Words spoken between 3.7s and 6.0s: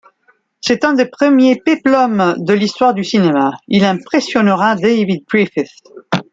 impressionnera David Griffith.